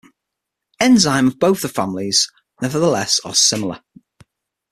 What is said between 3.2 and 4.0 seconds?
are similar.